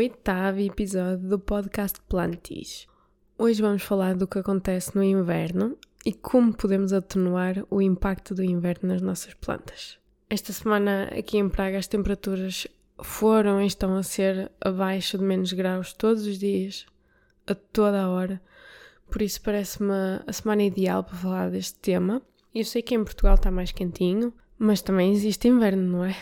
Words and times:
oitavo 0.00 0.60
episódio 0.60 1.28
do 1.28 1.38
podcast 1.38 2.00
Plantis. 2.08 2.88
Hoje 3.36 3.60
vamos 3.60 3.82
falar 3.82 4.14
do 4.14 4.26
que 4.26 4.38
acontece 4.38 4.96
no 4.96 5.04
inverno 5.04 5.76
e 6.06 6.14
como 6.14 6.54
podemos 6.54 6.94
atenuar 6.94 7.66
o 7.68 7.82
impacto 7.82 8.34
do 8.34 8.42
inverno 8.42 8.88
nas 8.88 9.02
nossas 9.02 9.34
plantas. 9.34 9.98
Esta 10.30 10.54
semana 10.54 11.10
aqui 11.14 11.36
em 11.36 11.50
Praga 11.50 11.76
as 11.76 11.86
temperaturas 11.86 12.66
foram 13.02 13.60
e 13.60 13.66
estão 13.66 13.94
a 13.94 14.02
ser 14.02 14.50
abaixo 14.58 15.18
de 15.18 15.24
menos 15.24 15.52
graus 15.52 15.92
todos 15.92 16.24
os 16.24 16.38
dias, 16.38 16.86
a 17.46 17.54
toda 17.54 18.00
a 18.00 18.08
hora. 18.08 18.40
Por 19.10 19.20
isso 19.20 19.42
parece-me 19.42 19.92
a 20.26 20.32
semana 20.32 20.62
ideal 20.62 21.04
para 21.04 21.18
falar 21.18 21.50
deste 21.50 21.78
tema. 21.78 22.22
Eu 22.54 22.64
sei 22.64 22.80
que 22.80 22.94
em 22.94 23.04
Portugal 23.04 23.34
está 23.34 23.50
mais 23.50 23.70
quentinho, 23.70 24.32
mas 24.58 24.80
também 24.80 25.12
existe 25.12 25.46
inverno, 25.46 25.98
não 25.98 26.04
é? 26.06 26.16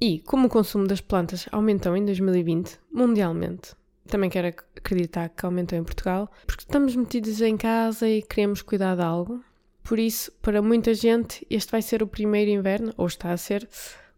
E 0.00 0.20
como 0.20 0.46
o 0.46 0.50
consumo 0.50 0.86
das 0.86 1.00
plantas 1.00 1.48
aumentou 1.50 1.96
em 1.96 2.04
2020, 2.04 2.78
mundialmente, 2.92 3.74
também 4.06 4.30
quero 4.30 4.48
acreditar 4.48 5.28
que 5.30 5.44
aumentou 5.44 5.78
em 5.78 5.84
Portugal, 5.84 6.30
porque 6.46 6.62
estamos 6.62 6.94
metidos 6.94 7.40
em 7.40 7.56
casa 7.56 8.08
e 8.08 8.22
queremos 8.22 8.62
cuidar 8.62 8.94
de 8.94 9.02
algo. 9.02 9.42
Por 9.82 9.98
isso, 9.98 10.32
para 10.42 10.60
muita 10.60 10.92
gente, 10.94 11.46
este 11.48 11.70
vai 11.70 11.80
ser 11.80 12.02
o 12.02 12.06
primeiro 12.06 12.50
inverno, 12.50 12.92
ou 12.96 13.06
está 13.06 13.32
a 13.32 13.36
ser, 13.36 13.68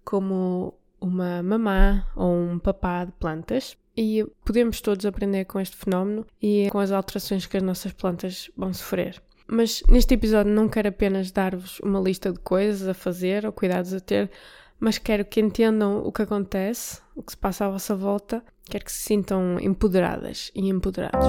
como 0.04 0.74
uma 1.00 1.42
mamã 1.42 2.04
ou 2.16 2.34
um 2.34 2.58
papá 2.58 3.04
de 3.04 3.12
plantas. 3.12 3.76
E 3.96 4.24
podemos 4.44 4.80
todos 4.80 5.04
aprender 5.04 5.44
com 5.44 5.58
este 5.58 5.76
fenómeno 5.76 6.24
e 6.40 6.68
com 6.70 6.78
as 6.78 6.92
alterações 6.92 7.46
que 7.46 7.56
as 7.56 7.62
nossas 7.62 7.92
plantas 7.92 8.50
vão 8.56 8.72
sofrer. 8.72 9.20
Mas 9.46 9.82
neste 9.88 10.14
episódio 10.14 10.52
não 10.52 10.68
quero 10.68 10.88
apenas 10.88 11.30
dar-vos 11.32 11.80
uma 11.80 11.98
lista 11.98 12.32
de 12.32 12.38
coisas 12.38 12.86
a 12.86 12.94
fazer 12.94 13.44
ou 13.44 13.52
cuidados 13.52 13.92
a 13.92 14.00
ter, 14.00 14.30
mas 14.80 14.98
quero 14.98 15.24
que 15.24 15.40
entendam 15.40 16.02
o 16.04 16.12
que 16.12 16.22
acontece, 16.22 17.00
o 17.14 17.22
que 17.22 17.32
se 17.32 17.36
passa 17.36 17.66
à 17.66 17.70
vossa 17.70 17.94
volta, 17.96 18.42
quero 18.64 18.84
que 18.84 18.92
se 18.92 19.02
sintam 19.02 19.58
empoderadas 19.60 20.50
e 20.54 20.68
empoderados. 20.68 21.26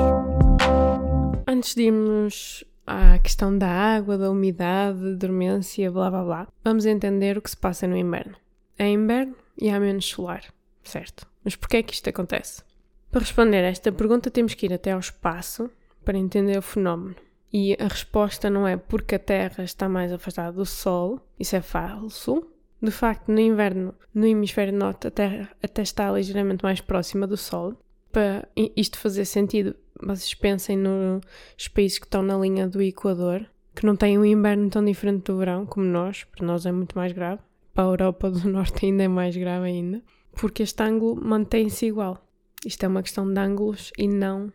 Antes 1.47 1.73
de 1.73 1.83
irmos 1.83 2.63
à 2.85 3.17
questão 3.19 3.57
da 3.57 3.67
água, 3.67 4.17
da 4.17 4.29
umidade, 4.29 5.15
dormência, 5.15 5.91
blá 5.91 6.09
blá 6.09 6.23
blá, 6.23 6.47
vamos 6.63 6.85
entender 6.85 7.37
o 7.37 7.41
que 7.41 7.49
se 7.49 7.57
passa 7.57 7.87
no 7.87 7.97
inverno. 7.97 8.35
É 8.77 8.87
inverno 8.87 9.35
e 9.59 9.69
há 9.69 9.79
menos 9.79 10.05
solar, 10.05 10.43
certo? 10.83 11.27
Mas 11.43 11.55
porquê 11.55 11.77
é 11.77 11.83
que 11.83 11.93
isto 11.93 12.09
acontece? 12.09 12.63
Para 13.11 13.21
responder 13.21 13.63
a 13.63 13.69
esta 13.69 13.91
pergunta 13.91 14.29
temos 14.29 14.53
que 14.53 14.67
ir 14.67 14.73
até 14.73 14.91
ao 14.91 14.99
espaço 14.99 15.69
para 16.05 16.17
entender 16.17 16.57
o 16.57 16.61
fenómeno. 16.61 17.15
E 17.51 17.75
a 17.79 17.87
resposta 17.87 18.49
não 18.49 18.67
é 18.67 18.77
porque 18.77 19.15
a 19.15 19.19
Terra 19.19 19.63
está 19.63 19.89
mais 19.89 20.13
afastada 20.13 20.51
do 20.51 20.65
Sol, 20.65 21.19
isso 21.39 21.55
é 21.55 21.61
falso, 21.61 22.47
de 22.81 22.91
facto, 22.91 23.29
no 23.29 23.39
inverno, 23.39 23.93
no 24.13 24.25
hemisfério 24.25 24.73
norte, 24.73 25.07
a 25.07 25.11
Terra 25.11 25.49
até 25.61 25.81
está 25.81 26.11
ligeiramente 26.11 26.63
mais 26.63 26.79
próxima 26.79 27.27
do 27.27 27.35
Sol. 27.35 27.73
Para 28.11 28.47
isto 28.75 28.97
fazer 28.97 29.25
sentido, 29.25 29.75
vocês 30.01 30.33
pensem 30.33 30.77
nos 30.77 31.67
países 31.67 31.99
que 31.99 32.05
estão 32.05 32.23
na 32.23 32.37
linha 32.37 32.67
do 32.67 32.81
Equador, 32.81 33.45
que 33.75 33.85
não 33.85 33.95
têm 33.95 34.17
um 34.17 34.25
inverno 34.25 34.69
tão 34.69 34.83
diferente 34.83 35.25
do 35.25 35.37
verão 35.37 35.65
como 35.65 35.85
nós, 35.85 36.23
para 36.23 36.45
nós 36.45 36.65
é 36.65 36.71
muito 36.71 36.97
mais 36.97 37.11
grave. 37.11 37.41
Para 37.73 37.83
a 37.83 37.87
Europa 37.87 38.31
do 38.31 38.47
Norte 38.49 38.85
ainda 38.85 39.03
é 39.03 39.07
mais 39.07 39.35
grave 39.35 39.65
ainda, 39.65 40.01
porque 40.31 40.63
este 40.63 40.81
ângulo 40.81 41.21
mantém-se 41.21 41.85
igual. 41.85 42.25
Isto 42.65 42.85
é 42.85 42.87
uma 42.87 43.03
questão 43.03 43.31
de 43.31 43.39
ângulos 43.39 43.91
e 43.97 44.07
não 44.07 44.51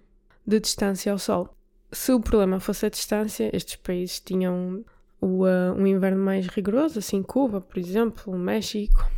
de 0.47 0.61
distância 0.61 1.12
ao 1.12 1.19
Sol. 1.19 1.56
Se 1.92 2.12
o 2.12 2.20
problema 2.20 2.58
fosse 2.58 2.86
a 2.86 2.91
distância, 2.91 3.55
estes 3.55 3.77
países 3.77 4.19
tinham 4.20 4.84
o, 5.20 5.45
uh, 5.45 5.73
um 5.77 5.87
inverno 5.87 6.23
mais 6.23 6.47
rigoroso, 6.47 6.98
assim 6.98 7.23
Cuba, 7.23 7.61
por 7.61 7.79
exemplo, 7.79 8.36
México. 8.36 9.11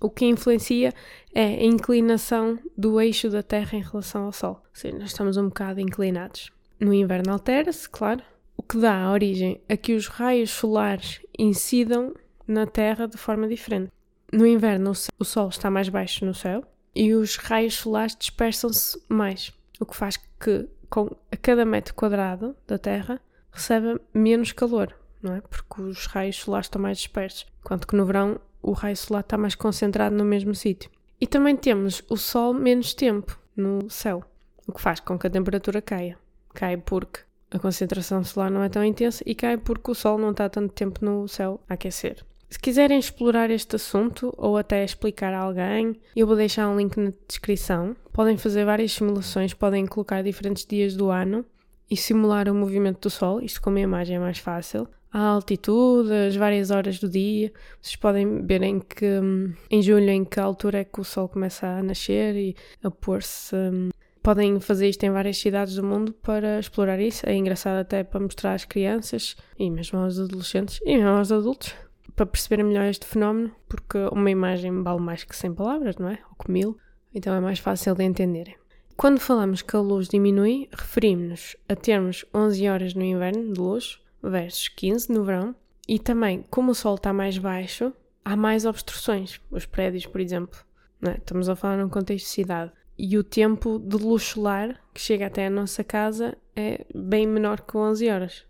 O 0.00 0.08
que 0.08 0.24
influencia 0.26 0.94
é 1.34 1.44
a 1.44 1.64
inclinação 1.64 2.58
do 2.76 3.00
eixo 3.00 3.28
da 3.28 3.42
Terra 3.42 3.76
em 3.76 3.82
relação 3.82 4.24
ao 4.24 4.32
Sol. 4.32 4.62
Ou 4.62 4.70
seja, 4.72 4.96
nós 4.96 5.08
estamos 5.08 5.36
um 5.36 5.48
bocado 5.48 5.80
inclinados. 5.80 6.50
No 6.78 6.94
inverno 6.94 7.32
altera-se, 7.32 7.88
claro, 7.88 8.22
o 8.56 8.62
que 8.62 8.78
dá 8.78 9.10
origem 9.10 9.60
a 9.68 9.76
que 9.76 9.94
os 9.94 10.06
raios 10.06 10.50
solares 10.50 11.20
incidam 11.36 12.14
na 12.46 12.66
Terra 12.66 13.08
de 13.08 13.16
forma 13.16 13.48
diferente. 13.48 13.90
No 14.32 14.46
inverno, 14.46 14.92
o 15.18 15.24
Sol 15.24 15.48
está 15.48 15.70
mais 15.70 15.88
baixo 15.88 16.24
no 16.24 16.34
céu 16.34 16.64
e 16.94 17.14
os 17.14 17.36
raios 17.36 17.74
solares 17.74 18.16
dispersam-se 18.16 19.00
mais, 19.08 19.52
o 19.80 19.86
que 19.86 19.96
faz 19.96 20.16
que, 20.16 20.68
com 20.90 21.16
a 21.30 21.36
cada 21.36 21.64
metro 21.64 21.94
quadrado 21.94 22.56
da 22.66 22.78
Terra, 22.78 23.20
receba 23.50 24.00
menos 24.12 24.52
calor, 24.52 24.94
não 25.22 25.34
é? 25.34 25.40
Porque 25.40 25.82
os 25.82 26.06
raios 26.06 26.36
solares 26.36 26.66
estão 26.66 26.80
mais 26.80 26.98
dispersos, 26.98 27.46
enquanto 27.60 27.86
que 27.86 27.96
no 27.96 28.06
verão 28.06 28.40
o 28.62 28.72
raio 28.72 28.96
solar 28.96 29.20
está 29.20 29.36
mais 29.36 29.54
concentrado 29.54 30.14
no 30.14 30.24
mesmo 30.24 30.54
sítio. 30.54 30.90
E 31.20 31.26
também 31.26 31.56
temos 31.56 32.02
o 32.08 32.16
Sol 32.16 32.52
menos 32.54 32.94
tempo 32.94 33.38
no 33.56 33.88
céu, 33.90 34.22
o 34.66 34.72
que 34.72 34.80
faz 34.80 35.00
com 35.00 35.18
que 35.18 35.26
a 35.26 35.30
temperatura 35.30 35.82
caia. 35.82 36.18
Cai 36.54 36.76
porque 36.76 37.20
a 37.50 37.58
concentração 37.58 38.22
solar 38.22 38.50
não 38.50 38.62
é 38.62 38.68
tão 38.68 38.84
intensa 38.84 39.22
e 39.26 39.34
cai 39.34 39.56
porque 39.56 39.90
o 39.90 39.94
Sol 39.94 40.18
não 40.18 40.30
está 40.30 40.48
tanto 40.48 40.74
tempo 40.74 41.04
no 41.04 41.26
céu 41.26 41.60
a 41.68 41.74
aquecer. 41.74 42.24
Se 42.50 42.58
quiserem 42.58 42.98
explorar 42.98 43.50
este 43.50 43.76
assunto 43.76 44.32
ou 44.36 44.56
até 44.56 44.82
explicar 44.82 45.34
a 45.34 45.40
alguém, 45.40 46.00
eu 46.16 46.26
vou 46.26 46.34
deixar 46.34 46.68
um 46.68 46.78
link 46.78 46.96
na 46.96 47.12
descrição. 47.26 47.94
Podem 48.10 48.38
fazer 48.38 48.64
várias 48.64 48.92
simulações, 48.92 49.52
podem 49.52 49.86
colocar 49.86 50.22
diferentes 50.22 50.64
dias 50.64 50.96
do 50.96 51.10
ano 51.10 51.44
e 51.90 51.96
simular 51.96 52.48
o 52.48 52.54
movimento 52.54 53.02
do 53.02 53.10
Sol, 53.10 53.40
isto 53.42 53.60
com 53.60 53.70
uma 53.70 53.80
imagem 53.80 54.16
é 54.16 54.18
mais 54.18 54.38
fácil 54.38 54.88
a 55.12 55.20
altitude, 55.20 56.12
as 56.12 56.36
várias 56.36 56.70
horas 56.70 56.98
do 56.98 57.08
dia. 57.08 57.52
Vocês 57.80 57.96
podem 57.96 58.44
ver 58.44 58.62
em 58.62 58.80
que 58.80 59.06
hum, 59.06 59.52
em 59.70 59.82
julho 59.82 60.10
em 60.10 60.24
que 60.24 60.38
altura 60.38 60.80
é 60.80 60.84
que 60.84 61.00
o 61.00 61.04
sol 61.04 61.28
começa 61.28 61.66
a 61.66 61.82
nascer 61.82 62.34
e 62.36 62.56
a 62.82 62.90
pôr-se. 62.90 63.54
Um, 63.54 63.90
podem 64.22 64.60
fazer 64.60 64.88
isto 64.88 65.04
em 65.04 65.10
várias 65.10 65.38
cidades 65.38 65.74
do 65.74 65.82
mundo 65.82 66.12
para 66.12 66.58
explorar 66.58 67.00
isso. 67.00 67.26
É 67.26 67.34
engraçado 67.34 67.78
até 67.78 68.04
para 68.04 68.20
mostrar 68.20 68.54
às 68.54 68.64
crianças 68.64 69.36
e 69.58 69.70
mesmo 69.70 69.98
aos 69.98 70.18
adolescentes 70.18 70.80
e 70.84 70.96
mesmo 70.96 71.10
aos 71.10 71.32
adultos 71.32 71.74
para 72.14 72.26
perceberem 72.26 72.66
melhor 72.66 72.86
este 72.86 73.06
fenómeno, 73.06 73.52
porque 73.68 73.96
uma 74.10 74.28
imagem 74.28 74.82
vale 74.82 75.00
mais 75.00 75.22
que 75.22 75.36
100 75.36 75.54
palavras, 75.54 75.96
não 75.98 76.08
é? 76.08 76.18
Ou 76.28 76.44
que 76.44 76.50
mil. 76.50 76.76
Então 77.14 77.32
é 77.32 77.38
mais 77.38 77.60
fácil 77.60 77.94
de 77.94 78.02
entenderem. 78.02 78.56
Quando 78.96 79.20
falamos 79.20 79.62
que 79.62 79.76
a 79.76 79.80
luz 79.80 80.08
diminui, 80.08 80.68
referimos-nos 80.72 81.56
a 81.68 81.76
termos 81.76 82.24
11 82.34 82.68
horas 82.68 82.94
no 82.94 83.04
inverno 83.04 83.52
de 83.52 83.60
luz 83.60 84.00
versus 84.22 84.68
15 84.68 85.12
no 85.12 85.24
verão. 85.24 85.54
E 85.86 85.98
também, 85.98 86.44
como 86.50 86.72
o 86.72 86.74
sol 86.74 86.96
está 86.96 87.12
mais 87.12 87.38
baixo, 87.38 87.92
há 88.24 88.36
mais 88.36 88.66
obstruções. 88.66 89.40
Os 89.50 89.64
prédios, 89.64 90.06
por 90.06 90.20
exemplo. 90.20 90.58
É? 91.02 91.12
Estamos 91.12 91.48
a 91.48 91.56
falar 91.56 91.78
num 91.78 91.88
contexto 91.88 92.26
de 92.26 92.30
cidade. 92.30 92.72
E 92.98 93.16
o 93.16 93.22
tempo 93.22 93.78
de 93.78 93.96
luz 93.96 94.24
solar 94.24 94.80
que 94.92 95.00
chega 95.00 95.26
até 95.26 95.46
a 95.46 95.50
nossa 95.50 95.84
casa 95.84 96.36
é 96.54 96.84
bem 96.94 97.26
menor 97.26 97.60
que 97.60 97.76
11 97.76 98.08
horas. 98.08 98.44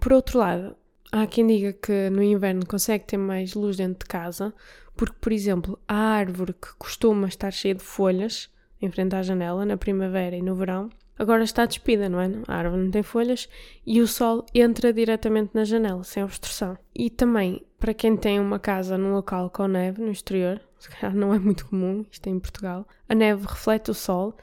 Por 0.00 0.12
outro 0.12 0.38
lado, 0.38 0.76
há 1.12 1.26
quem 1.26 1.46
diga 1.46 1.72
que 1.72 2.10
no 2.10 2.22
inverno 2.22 2.66
consegue 2.66 3.04
ter 3.04 3.16
mais 3.16 3.54
luz 3.54 3.76
dentro 3.76 4.00
de 4.00 4.06
casa, 4.06 4.52
porque, 4.96 5.16
por 5.20 5.32
exemplo, 5.32 5.78
a 5.86 5.94
árvore 5.94 6.52
que 6.52 6.74
costuma 6.76 7.28
estar 7.28 7.52
cheia 7.52 7.74
de 7.74 7.84
folhas 7.84 8.50
em 8.80 8.90
frente 8.90 9.14
à 9.14 9.22
janela 9.22 9.64
na 9.64 9.76
primavera 9.76 10.36
e 10.36 10.42
no 10.42 10.56
verão 10.56 10.90
agora 11.18 11.44
está 11.44 11.66
despida, 11.66 12.08
não 12.08 12.20
é? 12.20 12.30
A 12.48 12.56
árvore 12.56 12.82
não 12.82 12.90
tem 12.90 13.02
folhas 13.02 13.48
e 13.86 14.00
o 14.00 14.06
sol 14.06 14.44
entra 14.54 14.92
diretamente 14.92 15.50
na 15.54 15.64
janela, 15.64 16.04
sem 16.04 16.22
obstrução. 16.22 16.76
E 16.94 17.10
também, 17.10 17.64
para 17.78 17.94
quem 17.94 18.16
tem 18.16 18.40
uma 18.40 18.58
casa 18.58 18.98
num 18.98 19.12
local 19.12 19.50
com 19.50 19.66
neve 19.66 20.02
no 20.02 20.10
exterior, 20.10 20.60
se 20.78 20.88
calhar 20.90 21.14
não 21.14 21.32
é 21.32 21.38
muito 21.38 21.66
comum, 21.66 22.04
isto 22.10 22.26
é 22.26 22.30
em 22.30 22.40
Portugal, 22.40 22.86
a 23.08 23.14
neve 23.14 23.46
reflete 23.46 23.90
o 23.90 23.94
sol 23.94 24.36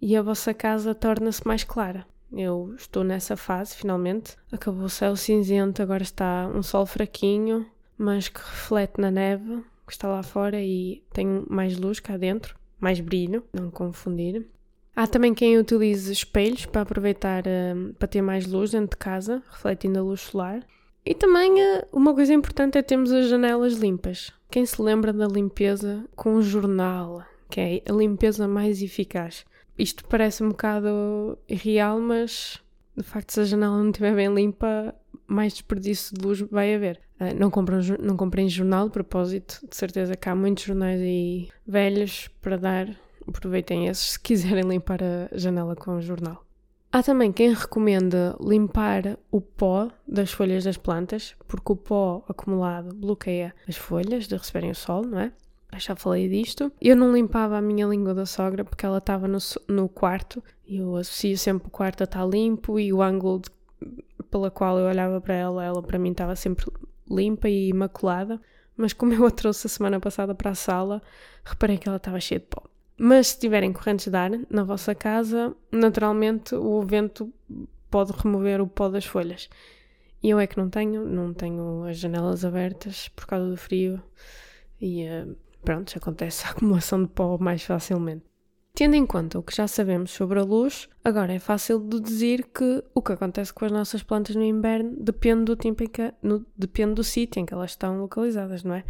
e 0.00 0.16
a 0.16 0.22
vossa 0.22 0.52
casa 0.52 0.94
torna-se 0.94 1.46
mais 1.46 1.64
clara. 1.64 2.06
Eu 2.32 2.74
estou 2.76 3.04
nessa 3.04 3.36
fase, 3.36 3.76
finalmente. 3.76 4.36
Acabou 4.50 4.84
o 4.84 4.90
céu 4.90 5.16
cinzento, 5.16 5.80
agora 5.80 6.02
está 6.02 6.50
um 6.52 6.62
sol 6.62 6.84
fraquinho, 6.84 7.64
mas 7.96 8.28
que 8.28 8.40
reflete 8.40 9.00
na 9.00 9.10
neve 9.10 9.62
que 9.86 9.92
está 9.92 10.08
lá 10.08 10.22
fora 10.22 10.60
e 10.60 11.04
tem 11.12 11.44
mais 11.48 11.78
luz 11.78 12.00
cá 12.00 12.16
dentro, 12.16 12.58
mais 12.80 12.98
brilho, 13.00 13.44
não 13.52 13.70
confundir. 13.70 14.46
Há 14.96 15.06
também 15.06 15.34
quem 15.34 15.58
utilize 15.58 16.10
espelhos 16.10 16.64
para 16.64 16.80
aproveitar, 16.80 17.44
uh, 17.46 17.92
para 17.98 18.08
ter 18.08 18.22
mais 18.22 18.46
luz 18.46 18.70
dentro 18.70 18.92
de 18.92 18.96
casa, 18.96 19.42
refletindo 19.50 19.98
a 19.98 20.02
luz 20.02 20.22
solar. 20.22 20.66
E 21.04 21.14
também 21.14 21.52
uh, 21.52 21.86
uma 21.92 22.14
coisa 22.14 22.32
importante 22.32 22.78
é 22.78 22.82
termos 22.82 23.12
as 23.12 23.28
janelas 23.28 23.74
limpas. 23.74 24.32
Quem 24.50 24.64
se 24.64 24.80
lembra 24.80 25.12
da 25.12 25.26
limpeza 25.26 26.02
com 26.16 26.40
jornal, 26.40 27.22
que 27.50 27.60
é 27.60 27.82
a 27.86 27.92
limpeza 27.92 28.48
mais 28.48 28.80
eficaz. 28.80 29.44
Isto 29.78 30.02
parece 30.06 30.42
um 30.42 30.48
bocado 30.48 31.38
irreal, 31.46 32.00
mas 32.00 32.62
de 32.96 33.02
facto, 33.02 33.32
se 33.32 33.40
a 33.40 33.44
janela 33.44 33.76
não 33.76 33.90
estiver 33.90 34.14
bem 34.14 34.32
limpa, 34.32 34.94
mais 35.26 35.52
desperdício 35.52 36.16
de 36.16 36.24
luz 36.24 36.40
vai 36.40 36.74
haver. 36.74 36.98
Uh, 37.20 37.38
não, 37.38 37.50
comprem, 37.50 37.80
não 38.00 38.16
comprem 38.16 38.48
jornal, 38.48 38.86
de 38.86 38.92
propósito, 38.92 39.60
de 39.68 39.76
certeza 39.76 40.16
que 40.16 40.26
há 40.26 40.34
muitos 40.34 40.64
jornais 40.64 41.02
aí 41.02 41.50
velhos 41.66 42.28
para 42.40 42.56
dar 42.56 43.05
Aproveitem 43.26 43.86
esses 43.88 44.12
se 44.12 44.20
quiserem 44.20 44.64
limpar 44.64 45.00
a 45.02 45.36
janela 45.36 45.74
com 45.74 45.96
o 45.96 46.02
jornal. 46.02 46.44
Há 46.92 47.02
também 47.02 47.32
quem 47.32 47.52
recomenda 47.52 48.36
limpar 48.40 49.18
o 49.30 49.40
pó 49.40 49.90
das 50.06 50.30
folhas 50.32 50.64
das 50.64 50.76
plantas, 50.76 51.34
porque 51.46 51.72
o 51.72 51.76
pó 51.76 52.24
acumulado 52.28 52.94
bloqueia 52.94 53.54
as 53.68 53.76
folhas 53.76 54.26
de 54.26 54.36
receberem 54.36 54.70
o 54.70 54.74
sol, 54.74 55.04
não 55.04 55.18
é? 55.18 55.32
já 55.78 55.94
falei 55.94 56.28
disto. 56.28 56.72
Eu 56.80 56.96
não 56.96 57.12
limpava 57.12 57.56
a 57.56 57.60
minha 57.60 57.86
língua 57.86 58.14
da 58.14 58.26
sogra 58.26 58.64
porque 58.64 58.86
ela 58.86 58.98
estava 58.98 59.28
no, 59.28 59.38
no 59.68 59.88
quarto 59.88 60.42
e 60.66 60.78
eu 60.78 60.96
associo 60.96 61.36
sempre 61.36 61.68
o 61.68 61.70
quarto 61.70 62.02
a 62.02 62.04
estar 62.04 62.24
limpo 62.24 62.78
e 62.78 62.92
o 62.92 63.02
ângulo 63.02 63.40
de, 63.40 63.50
pela 64.30 64.50
qual 64.50 64.78
eu 64.78 64.86
olhava 64.86 65.20
para 65.20 65.34
ela, 65.34 65.64
ela 65.64 65.82
para 65.82 65.98
mim 65.98 66.12
estava 66.12 66.34
sempre 66.34 66.66
limpa 67.10 67.48
e 67.48 67.68
imaculada. 67.68 68.40
Mas 68.76 68.92
como 68.92 69.12
eu 69.12 69.26
a 69.26 69.30
trouxe 69.30 69.66
a 69.66 69.70
semana 69.70 69.98
passada 70.00 70.34
para 70.34 70.50
a 70.50 70.54
sala, 70.54 71.02
reparei 71.44 71.78
que 71.78 71.88
ela 71.88 71.96
estava 71.96 72.20
cheia 72.20 72.40
de 72.40 72.46
pó. 72.46 72.62
Mas 72.98 73.28
se 73.28 73.38
tiverem 73.38 73.72
correntes 73.72 74.08
de 74.08 74.16
ar 74.16 74.30
na 74.48 74.64
vossa 74.64 74.94
casa, 74.94 75.54
naturalmente 75.70 76.54
o 76.54 76.80
vento 76.82 77.32
pode 77.90 78.12
remover 78.12 78.60
o 78.60 78.66
pó 78.66 78.88
das 78.88 79.04
folhas. 79.04 79.48
E 80.22 80.30
eu 80.30 80.38
é 80.38 80.46
que 80.46 80.56
não 80.56 80.70
tenho, 80.70 81.04
não 81.04 81.34
tenho 81.34 81.84
as 81.84 81.98
janelas 81.98 82.44
abertas 82.44 83.08
por 83.08 83.26
causa 83.26 83.50
do 83.50 83.56
frio 83.56 84.02
e 84.80 85.04
uh, 85.04 85.36
pronto, 85.62 85.96
acontece 85.96 86.44
a 86.48 86.50
acumulação 86.50 87.02
de 87.02 87.08
pó 87.08 87.36
mais 87.38 87.62
facilmente. 87.62 88.24
Tendo 88.74 88.94
em 88.94 89.06
conta 89.06 89.38
o 89.38 89.42
que 89.42 89.56
já 89.56 89.66
sabemos 89.66 90.10
sobre 90.10 90.38
a 90.38 90.42
luz, 90.42 90.86
agora 91.02 91.32
é 91.32 91.38
fácil 91.38 91.78
deduzir 91.78 92.46
que 92.46 92.84
o 92.94 93.00
que 93.00 93.12
acontece 93.12 93.52
com 93.52 93.64
as 93.64 93.72
nossas 93.72 94.02
plantas 94.02 94.36
no 94.36 94.42
inverno 94.42 94.94
depende 94.98 95.44
do 95.44 95.56
tempo 95.56 95.82
em 95.82 95.86
que, 95.86 96.12
no, 96.22 96.44
depende 96.54 96.94
do 96.94 97.04
sítio 97.04 97.40
em 97.40 97.46
que 97.46 97.54
elas 97.54 97.70
estão 97.70 97.98
localizadas, 97.98 98.62
não 98.62 98.74
é? 98.74 98.84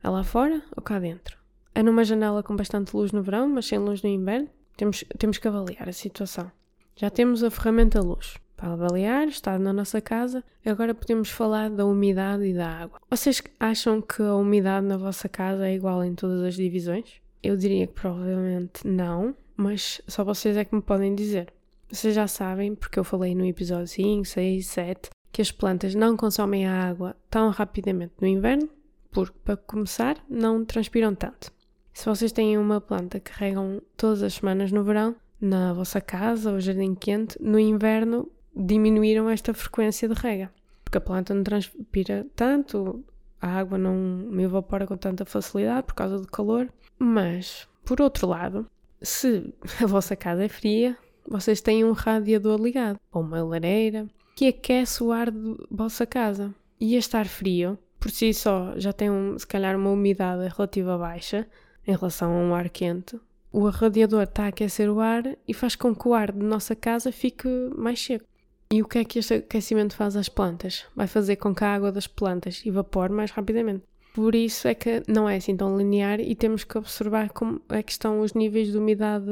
É 0.00 0.08
lá 0.08 0.22
fora 0.22 0.62
ou 0.76 0.82
cá 0.82 1.00
dentro? 1.00 1.45
É 1.76 1.82
numa 1.82 2.04
janela 2.04 2.42
com 2.42 2.56
bastante 2.56 2.96
luz 2.96 3.12
no 3.12 3.22
verão, 3.22 3.46
mas 3.46 3.66
sem 3.66 3.78
luz 3.78 4.00
no 4.00 4.08
inverno? 4.08 4.48
Temos, 4.78 5.04
temos 5.18 5.36
que 5.36 5.46
avaliar 5.46 5.86
a 5.86 5.92
situação. 5.92 6.50
Já 6.96 7.10
temos 7.10 7.44
a 7.44 7.50
ferramenta 7.50 8.00
luz 8.00 8.38
para 8.56 8.72
avaliar, 8.72 9.28
está 9.28 9.58
na 9.58 9.74
nossa 9.74 10.00
casa. 10.00 10.42
Agora 10.64 10.94
podemos 10.94 11.28
falar 11.28 11.68
da 11.68 11.84
umidade 11.84 12.44
e 12.46 12.54
da 12.54 12.66
água. 12.66 12.98
Vocês 13.10 13.42
acham 13.60 14.00
que 14.00 14.22
a 14.22 14.34
umidade 14.36 14.86
na 14.86 14.96
vossa 14.96 15.28
casa 15.28 15.68
é 15.68 15.74
igual 15.74 16.02
em 16.02 16.14
todas 16.14 16.42
as 16.44 16.54
divisões? 16.54 17.20
Eu 17.42 17.58
diria 17.58 17.86
que 17.86 17.92
provavelmente 17.92 18.86
não, 18.86 19.36
mas 19.54 20.00
só 20.08 20.24
vocês 20.24 20.56
é 20.56 20.64
que 20.64 20.74
me 20.74 20.80
podem 20.80 21.14
dizer. 21.14 21.52
Vocês 21.90 22.14
já 22.14 22.26
sabem, 22.26 22.74
porque 22.74 22.98
eu 22.98 23.04
falei 23.04 23.34
no 23.34 23.44
episódio 23.44 23.86
5, 23.86 24.24
6, 24.24 24.66
7, 24.66 25.10
que 25.30 25.42
as 25.42 25.52
plantas 25.52 25.94
não 25.94 26.16
consomem 26.16 26.66
a 26.66 26.88
água 26.88 27.14
tão 27.28 27.50
rapidamente 27.50 28.14
no 28.18 28.26
inverno, 28.26 28.66
porque, 29.10 29.36
para 29.44 29.58
começar, 29.58 30.16
não 30.26 30.64
transpiram 30.64 31.14
tanto. 31.14 31.54
Se 31.96 32.04
vocês 32.04 32.30
têm 32.30 32.58
uma 32.58 32.78
planta 32.78 33.18
que 33.18 33.32
regam 33.32 33.80
todas 33.96 34.22
as 34.22 34.34
semanas 34.34 34.70
no 34.70 34.84
verão, 34.84 35.16
na 35.40 35.72
vossa 35.72 35.98
casa 35.98 36.52
ou 36.52 36.60
jardim 36.60 36.94
quente, 36.94 37.38
no 37.40 37.58
inverno 37.58 38.30
diminuíram 38.54 39.30
esta 39.30 39.54
frequência 39.54 40.06
de 40.06 40.12
rega, 40.12 40.52
porque 40.84 40.98
a 40.98 41.00
planta 41.00 41.32
não 41.32 41.42
transpira 41.42 42.26
tanto, 42.36 43.02
a 43.40 43.48
água 43.48 43.78
não 43.78 43.94
me 43.96 44.42
evapora 44.42 44.86
com 44.86 44.94
tanta 44.94 45.24
facilidade 45.24 45.86
por 45.86 45.94
causa 45.94 46.18
do 46.18 46.26
calor. 46.26 46.68
Mas, 46.98 47.66
por 47.82 47.98
outro 48.02 48.26
lado, 48.26 48.66
se 49.00 49.54
a 49.82 49.86
vossa 49.86 50.14
casa 50.14 50.44
é 50.44 50.48
fria, 50.50 50.98
vocês 51.26 51.62
têm 51.62 51.82
um 51.82 51.92
radiador 51.92 52.60
ligado 52.60 53.00
ou 53.10 53.22
uma 53.22 53.42
lareira 53.42 54.06
que 54.36 54.48
aquece 54.48 55.02
o 55.02 55.12
ar 55.12 55.30
da 55.30 55.56
vossa 55.70 56.04
casa. 56.04 56.54
E 56.78 56.94
a 56.94 56.98
estar 56.98 57.26
frio, 57.26 57.78
por 57.98 58.10
si 58.10 58.34
só, 58.34 58.74
já 58.76 58.92
tem 58.92 59.10
um, 59.10 59.38
se 59.38 59.46
calhar 59.46 59.74
uma 59.74 59.90
umidade 59.90 60.46
relativa 60.46 60.98
baixa 60.98 61.46
em 61.86 61.94
relação 61.94 62.32
a 62.32 62.42
um 62.42 62.54
ar 62.54 62.68
quente. 62.68 63.18
O 63.52 63.68
radiador 63.68 64.24
está 64.24 64.44
a 64.44 64.48
aquecer 64.48 64.90
o 64.90 65.00
ar 65.00 65.22
e 65.46 65.54
faz 65.54 65.76
com 65.76 65.94
que 65.94 66.08
o 66.08 66.14
ar 66.14 66.32
da 66.32 66.44
nossa 66.44 66.74
casa 66.76 67.10
fique 67.10 67.48
mais 67.76 68.02
seco. 68.02 68.26
E 68.70 68.82
o 68.82 68.88
que 68.88 68.98
é 68.98 69.04
que 69.04 69.20
este 69.20 69.34
aquecimento 69.34 69.94
faz 69.94 70.16
às 70.16 70.28
plantas? 70.28 70.84
Vai 70.94 71.06
fazer 71.06 71.36
com 71.36 71.54
que 71.54 71.64
a 71.64 71.74
água 71.74 71.92
das 71.92 72.06
plantas 72.06 72.62
evapore 72.66 73.12
mais 73.12 73.30
rapidamente. 73.30 73.84
Por 74.12 74.34
isso 74.34 74.66
é 74.66 74.74
que 74.74 75.02
não 75.06 75.28
é 75.28 75.36
assim 75.36 75.56
tão 75.56 75.76
linear 75.76 76.20
e 76.20 76.34
temos 76.34 76.64
que 76.64 76.76
observar 76.76 77.30
como 77.30 77.60
é 77.68 77.82
que 77.82 77.92
estão 77.92 78.20
os 78.20 78.34
níveis 78.34 78.72
de 78.72 78.78
umidade 78.78 79.26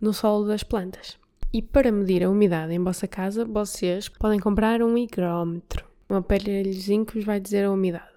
no 0.00 0.12
solo 0.12 0.46
das 0.46 0.62
plantas. 0.62 1.18
E 1.52 1.62
para 1.62 1.92
medir 1.92 2.24
a 2.24 2.30
umidade 2.30 2.72
em 2.72 2.82
vossa 2.82 3.06
casa, 3.06 3.44
vocês 3.44 4.08
podem 4.08 4.40
comprar 4.40 4.82
um 4.82 4.96
higrómetro, 4.96 5.84
um 6.10 6.16
aparelhozinho 6.16 7.04
que 7.04 7.14
vos 7.14 7.24
vai 7.24 7.38
dizer 7.38 7.64
a 7.64 7.70
umidade. 7.70 8.11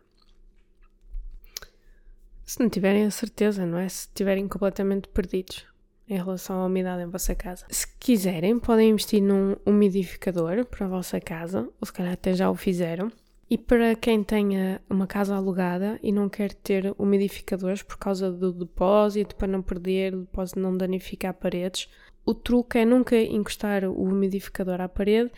Se 2.45 2.59
não 2.59 2.69
tiverem 2.69 3.05
a 3.05 3.11
certeza, 3.11 3.65
não 3.65 3.77
é? 3.77 3.89
Se 3.89 4.07
estiverem 4.07 4.47
completamente 4.47 5.07
perdidos 5.09 5.65
em 6.07 6.15
relação 6.17 6.61
à 6.61 6.65
umidade 6.65 7.01
em 7.01 7.09
vossa 7.09 7.33
casa. 7.33 7.65
Se 7.69 7.87
quiserem, 7.99 8.59
podem 8.59 8.91
investir 8.91 9.21
num 9.21 9.55
umidificador 9.65 10.63
para 10.65 10.85
a 10.85 10.89
vossa 10.89 11.19
casa, 11.19 11.67
ou 11.81 11.85
se 11.85 11.91
calhar 11.91 12.13
até 12.13 12.33
já 12.33 12.49
o 12.49 12.55
fizeram. 12.55 13.11
E 13.49 13.57
para 13.57 13.95
quem 13.95 14.23
tenha 14.23 14.81
uma 14.89 15.05
casa 15.05 15.35
alugada 15.35 15.99
e 16.01 16.11
não 16.11 16.29
quer 16.29 16.53
ter 16.53 16.93
umidificadores 16.97 17.83
por 17.83 17.97
causa 17.97 18.31
do 18.31 18.51
depósito, 18.51 19.35
para 19.35 19.47
não 19.47 19.61
perder, 19.61 20.13
o 20.15 20.21
depósito 20.21 20.59
não 20.59 20.75
danificar 20.75 21.33
paredes, 21.33 21.89
o 22.25 22.33
truque 22.33 22.79
é 22.79 22.85
nunca 22.85 23.15
encostar 23.15 23.85
o 23.85 24.03
umidificador 24.03 24.81
à 24.81 24.89
parede 24.89 25.31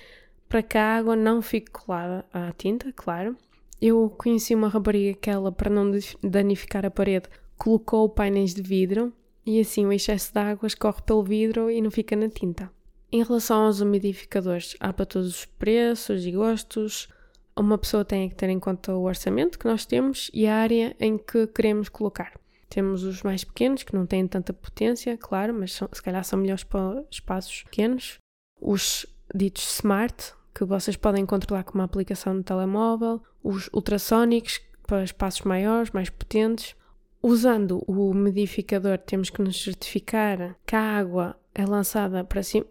para 0.48 0.64
que 0.64 0.78
a 0.78 0.98
água 0.98 1.16
não 1.16 1.42
fique 1.42 1.72
colada 1.72 2.26
à 2.32 2.52
tinta, 2.54 2.94
claro. 2.94 3.36
Eu 3.82 4.10
conheci 4.10 4.56
uma 4.56 4.68
rapariga 4.68 5.18
que 5.20 5.30
ela, 5.30 5.52
para 5.52 5.70
não 5.70 5.92
danificar 6.24 6.86
a 6.86 6.92
parede, 6.92 7.30
colocou 7.58 8.10
painéis 8.10 8.54
de 8.54 8.62
vidro 8.62 9.14
e 9.46 9.60
assim 9.60 9.86
o 9.86 9.94
excesso 9.94 10.34
de 10.34 10.40
água 10.40 10.68
escorre 10.68 11.02
pelo 11.04 11.24
vidro 11.24 11.70
e 11.70 11.82
não 11.82 11.92
fica 11.92 12.16
na 12.16 12.28
tinta. 12.28 12.72
Em 13.12 13.24
relação 13.24 13.66
aos 13.66 13.80
umidificadores, 13.80 14.76
há 14.80 14.92
para 14.92 15.06
todos 15.06 15.30
os 15.30 15.46
preços 15.46 16.26
e 16.26 16.32
gostos. 16.32 17.08
Uma 17.56 17.78
pessoa 17.78 18.04
tem 18.04 18.28
que 18.28 18.36
ter 18.36 18.50
em 18.50 18.60
conta 18.60 18.94
o 18.94 19.04
orçamento 19.04 19.58
que 19.58 19.66
nós 19.66 19.86
temos 19.86 20.30
e 20.34 20.46
a 20.46 20.56
área 20.56 20.96
em 21.00 21.18
que 21.18 21.48
queremos 21.48 21.88
colocar. 21.88 22.34
Temos 22.70 23.04
os 23.04 23.24
mais 23.24 23.46
pequenos, 23.46 23.84
que 23.84 23.96
não 23.96 24.06
têm 24.06 24.28
tanta 24.28 24.52
potência, 24.52 25.18
claro, 25.18 25.54
mas 25.54 25.72
são, 25.72 25.88
se 25.94 26.04
calhar 26.04 26.24
são 26.26 26.38
melhores 26.38 26.66
para 26.66 27.04
espaços 27.10 27.64
pequenos. 27.64 28.20
Os 28.60 29.06
ditos 29.34 29.78
smart, 29.78 30.34
que 30.58 30.66
vocês 30.66 30.98
podem 30.98 31.24
controlar 31.24 31.64
com 31.64 31.76
uma 31.76 31.84
aplicação 31.84 32.34
no 32.34 32.42
telemóvel. 32.42 33.22
Os 33.44 33.70
ultrassónicos, 33.72 34.60
para 34.88 35.04
espaços 35.04 35.42
maiores, 35.42 35.92
mais 35.92 36.10
potentes. 36.10 36.76
Usando 37.22 37.84
o 37.86 38.10
umidificador, 38.10 38.98
temos 38.98 39.30
que 39.30 39.40
nos 39.40 39.62
certificar 39.62 40.56
que 40.66 40.76
a 40.76 40.98
água 40.98 41.38
é 41.54 41.64
lançada 41.64 42.24
para 42.24 42.42
cima, 42.42 42.66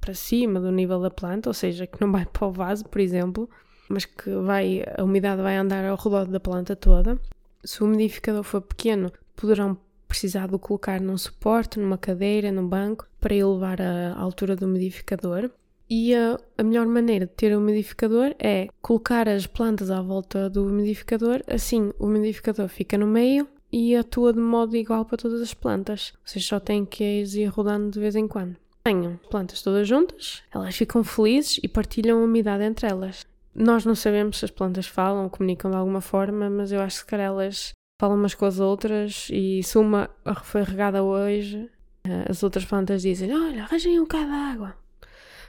para 0.00 0.12
cima 0.12 0.58
do 0.58 0.72
nível 0.72 1.00
da 1.00 1.10
planta, 1.10 1.48
ou 1.48 1.54
seja, 1.54 1.86
que 1.86 2.00
não 2.00 2.10
vai 2.10 2.26
para 2.32 2.48
o 2.48 2.50
vaso, 2.50 2.84
por 2.84 3.00
exemplo, 3.00 3.48
mas 3.88 4.04
que 4.04 4.30
vai, 4.30 4.82
a 4.98 5.04
umidade 5.04 5.40
vai 5.40 5.56
andar 5.56 5.84
ao 5.84 5.96
redor 5.96 6.26
da 6.26 6.40
planta 6.40 6.74
toda. 6.74 7.16
Se 7.62 7.80
o 7.80 7.86
umidificador 7.86 8.42
for 8.42 8.60
pequeno, 8.60 9.12
poderão 9.36 9.78
precisar 10.08 10.48
de 10.48 10.56
o 10.56 10.58
colocar 10.58 11.00
num 11.00 11.16
suporte, 11.16 11.78
numa 11.78 11.98
cadeira, 11.98 12.50
num 12.50 12.66
banco, 12.66 13.06
para 13.20 13.34
elevar 13.34 13.80
a 13.80 14.18
altura 14.18 14.56
do 14.56 14.66
umidificador. 14.66 15.48
E 15.88 16.14
a, 16.14 16.38
a, 16.56 16.62
melhor 16.62 16.86
maneira 16.86 17.26
de 17.26 17.32
ter 17.32 17.54
um 17.56 17.60
umidificador 17.60 18.34
é 18.38 18.68
colocar 18.80 19.28
as 19.28 19.46
plantas 19.46 19.90
à 19.90 20.00
volta 20.00 20.48
do 20.48 20.66
umidificador, 20.66 21.42
assim 21.46 21.92
o 21.98 22.06
umidificador 22.06 22.68
fica 22.68 22.96
no 22.96 23.06
meio 23.06 23.46
e 23.70 23.94
atua 23.94 24.32
de 24.32 24.40
modo 24.40 24.76
igual 24.76 25.04
para 25.04 25.18
todas 25.18 25.42
as 25.42 25.52
plantas. 25.52 26.12
Vocês 26.24 26.44
só 26.44 26.58
têm 26.58 26.84
que 26.84 27.04
ir 27.22 27.46
rodando 27.46 27.90
de 27.90 28.00
vez 28.00 28.16
em 28.16 28.26
quando. 28.26 28.56
Tenham 28.84 29.18
plantas 29.30 29.62
todas 29.62 29.88
juntas, 29.88 30.42
elas 30.52 30.76
ficam 30.76 31.02
felizes 31.02 31.58
e 31.62 31.68
partilham 31.68 32.20
a 32.20 32.24
umidade 32.24 32.64
entre 32.64 32.86
elas. 32.86 33.26
Nós 33.54 33.84
não 33.84 33.94
sabemos 33.94 34.38
se 34.38 34.44
as 34.44 34.50
plantas 34.50 34.86
falam 34.86 35.24
ou 35.24 35.30
comunicam 35.30 35.70
de 35.70 35.76
alguma 35.76 36.00
forma, 36.00 36.50
mas 36.50 36.72
eu 36.72 36.80
acho 36.80 37.06
que 37.06 37.14
elas 37.14 37.72
falam 38.00 38.16
umas 38.16 38.34
com 38.34 38.44
as 38.44 38.58
outras 38.58 39.28
e 39.32 39.62
se 39.62 39.78
uma 39.78 40.10
foi 40.42 40.62
regada 40.62 41.02
hoje, 41.02 41.70
eh, 42.06 42.26
as 42.28 42.42
outras 42.42 42.64
plantas 42.64 43.02
dizem: 43.02 43.34
Olha, 43.34 43.62
arranjem 43.62 43.98
um 44.00 44.02
bocado 44.02 44.26
de 44.26 44.32
água. 44.32 44.83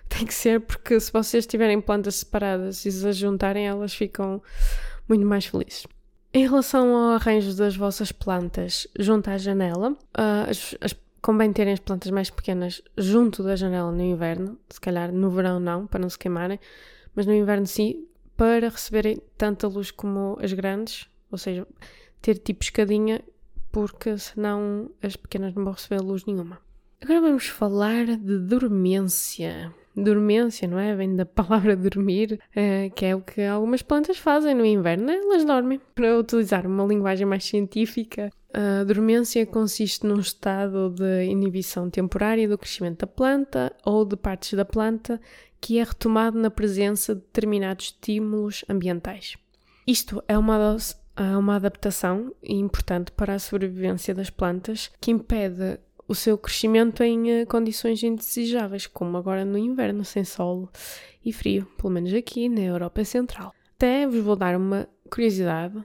Tem 0.08 0.26
que 0.26 0.34
ser 0.34 0.62
porque 0.62 1.00
se 1.00 1.12
vocês 1.12 1.46
tiverem 1.46 1.82
plantas 1.82 2.16
separadas 2.16 2.86
e 2.86 2.92
se 2.92 3.08
as 3.08 3.18
juntarem, 3.18 3.68
elas 3.68 3.94
ficam 3.94 4.42
muito 5.08 5.26
mais 5.26 5.46
felizes. 5.46 5.86
Em 6.34 6.44
relação 6.44 6.94
ao 6.96 7.16
arranjo 7.16 7.56
das 7.56 7.76
vossas 7.76 8.12
plantas 8.12 8.88
junto 9.00 9.30
à 9.30 9.38
janela, 9.38 9.92
uh, 9.92 10.50
as, 10.50 10.76
as, 10.82 10.96
convém 11.22 11.54
terem 11.54 11.74
as 11.74 11.80
plantas 11.80 12.12
mais 12.12 12.30
pequenas 12.30 12.82
junto 12.98 13.42
da 13.42 13.56
janela 13.56 13.92
no 13.92 14.04
inverno, 14.04 14.60
se 14.70 14.80
calhar 14.80 15.12
no 15.12 15.30
verão 15.30 15.60
não, 15.60 15.88
para 15.88 16.02
não 16.02 16.10
se 16.10 16.20
queimarem, 16.20 16.60
mas 17.16 17.26
no 17.26 17.34
inverno 17.34 17.66
sim, 17.66 18.06
para 18.36 18.70
receberem 18.70 19.22
tanta 19.38 19.68
luz 19.68 19.92
como 19.92 20.38
as 20.42 20.52
grandes, 20.52 21.08
ou 21.32 21.38
seja, 21.38 21.66
ter 22.22 22.38
tipo 22.38 22.64
escadinha, 22.64 23.24
porque 23.72 24.18
senão 24.18 24.92
as 25.02 25.16
pequenas 25.16 25.54
não 25.54 25.64
vão 25.64 25.74
receber 25.74 26.02
luz 26.02 26.26
nenhuma. 26.26 26.60
Agora 27.02 27.22
vamos 27.22 27.48
falar 27.48 28.06
de 28.18 28.40
dormência 28.40 29.74
dormência, 29.96 30.68
não 30.68 30.78
é? 30.78 30.96
Vem 30.96 31.16
da 31.16 31.26
palavra 31.26 31.76
dormir, 31.76 32.40
uh, 32.52 32.94
que 32.94 33.06
é 33.06 33.16
o 33.16 33.22
que 33.22 33.42
algumas 33.42 33.82
plantas 33.82 34.18
fazem 34.18 34.54
no 34.54 34.66
inverno, 34.66 35.06
né? 35.06 35.16
elas 35.16 35.46
dormem. 35.46 35.80
Para 35.94 36.18
utilizar 36.18 36.66
uma 36.68 36.86
linguagem 36.86 37.26
mais 37.26 37.46
científica, 37.46 38.30
a 38.54 38.84
dormência 38.84 39.46
consiste 39.46 40.06
num 40.06 40.20
estado 40.20 40.90
de 40.90 41.26
inibição 41.26 41.90
temporária 41.90 42.48
do 42.48 42.58
crescimento 42.58 43.00
da 43.00 43.08
planta 43.08 43.76
ou 43.86 44.06
de 44.06 44.16
partes 44.16 44.54
da 44.54 44.64
planta 44.64 45.20
que 45.60 45.80
é 45.80 45.84
retomado 45.84 46.38
na 46.40 46.50
presença 46.50 47.16
de 47.16 47.22
determinados 47.22 47.86
estímulos 47.88 48.64
ambientais. 48.70 49.36
Isto 49.88 50.24
é 50.28 50.38
uma, 50.38 50.78
a 51.16 51.38
uma 51.38 51.56
adaptação 51.56 52.34
importante 52.44 53.12
para 53.12 53.34
a 53.34 53.40
sobrevivência 53.40 54.14
das 54.14 54.30
plantas 54.30 54.92
que 55.02 55.12
impede 55.12 55.80
o 56.08 56.16
seu 56.16 56.38
crescimento 56.38 57.04
em 57.04 57.32
eh, 57.32 57.46
condições 57.46 58.04
indesejáveis, 58.04 58.88
como 58.88 59.18
agora 59.18 59.44
no 59.44 59.58
inverno, 59.58 60.06
sem 60.06 60.24
sol 60.24 60.70
e 61.24 61.34
frio, 61.34 61.66
pelo 61.78 61.92
menos 61.92 62.14
aqui 62.14 62.48
na 62.48 62.62
Europa 62.62 63.04
Central. 63.04 63.54
Até 63.76 64.08
vos 64.08 64.24
vou 64.24 64.36
dar 64.36 64.56
uma 64.56 64.88
curiosidade: 65.10 65.84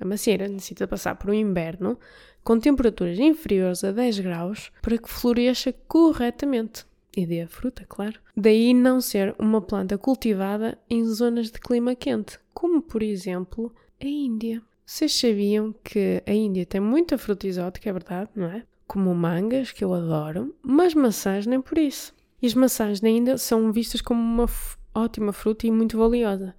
a 0.00 0.04
macieira 0.04 0.48
necessita 0.48 0.86
passar 0.86 1.16
por 1.16 1.30
um 1.30 1.34
inverno 1.34 1.98
com 2.44 2.58
temperaturas 2.58 3.18
inferiores 3.18 3.84
a 3.84 3.92
10 3.92 4.18
graus 4.20 4.72
para 4.82 4.98
que 4.98 5.08
floresça 5.08 5.72
corretamente 5.86 6.84
e 7.16 7.26
dê 7.26 7.42
a 7.42 7.48
fruta, 7.48 7.84
claro. 7.88 8.18
Daí 8.36 8.72
não 8.72 9.00
ser 9.00 9.34
uma 9.38 9.60
planta 9.60 9.98
cultivada 9.98 10.78
em 10.88 11.04
zonas 11.04 11.50
de 11.50 11.60
clima 11.60 11.94
quente, 11.94 12.38
como 12.54 12.80
por 12.80 13.02
exemplo 13.02 13.72
a 14.00 14.06
Índia. 14.06 14.62
Vocês 14.84 15.12
sabiam 15.12 15.74
que 15.84 16.22
a 16.26 16.32
Índia 16.32 16.66
tem 16.66 16.80
muita 16.80 17.16
fruta 17.18 17.46
exótica, 17.46 17.88
é 17.88 17.92
verdade, 17.92 18.30
não 18.34 18.46
é? 18.46 18.64
Como 18.86 19.14
mangas, 19.14 19.72
que 19.72 19.84
eu 19.84 19.94
adoro, 19.94 20.54
mas 20.62 20.94
maçãs 20.94 21.46
nem 21.46 21.60
por 21.60 21.78
isso. 21.78 22.14
E 22.40 22.46
as 22.46 22.54
maçãs 22.54 23.00
na 23.00 23.08
Índia 23.08 23.38
são 23.38 23.72
vistas 23.72 24.00
como 24.00 24.20
uma 24.20 24.46
ótima 24.94 25.32
fruta 25.32 25.66
e 25.66 25.70
muito 25.70 25.96
valiosa. 25.96 26.54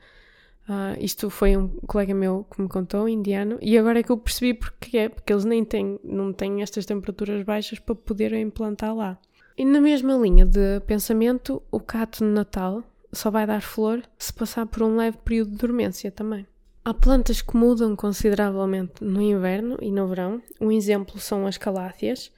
Uh, 0.68 0.98
isto 0.98 1.30
foi 1.30 1.58
um 1.58 1.68
colega 1.86 2.14
meu 2.14 2.46
que 2.50 2.62
me 2.62 2.70
contou, 2.70 3.10
indiano, 3.10 3.58
e 3.62 3.78
agora 3.78 4.00
é 4.00 4.04
que 4.04 4.12
eu 4.12 4.18
percebi 4.18 4.54
porque 4.54 4.98
é, 4.98 5.10
porque 5.10 5.34
eles 5.34 5.44
nem 5.44 5.66
têm, 5.66 6.00
não 6.04 6.32
têm 6.32 6.62
estas 6.62 6.86
temperaturas 6.86 7.44
baixas 7.44 7.80
para 7.80 7.96
poderem 7.96 8.44
implantar 8.44 8.96
lá. 8.96 9.20
E 9.58 9.66
na 9.66 9.82
mesma 9.82 10.16
linha 10.16 10.46
de 10.46 10.80
pensamento, 10.88 11.62
o 11.70 11.80
cato 11.80 12.24
no 12.24 12.32
Natal 12.32 12.82
só 13.12 13.30
vai 13.30 13.46
dar 13.46 13.62
flor 13.62 14.02
se 14.18 14.34
passar 14.34 14.66
por 14.66 14.84
um 14.84 14.96
leve 14.96 15.18
período 15.18 15.52
de 15.52 15.58
dormência 15.58 16.10
também. 16.10 16.48
Há 16.86 16.94
plantas 16.94 17.42
que 17.42 17.56
mudam 17.56 17.96
consideravelmente 17.96 19.02
no 19.02 19.22
inverno 19.22 19.78
e 19.82 19.90
no 19.90 20.06
verão. 20.08 20.42
Um 20.60 20.70
exemplo 20.70 21.18
são 21.18 21.48
as 21.48 21.58
caláceas. 21.58 22.30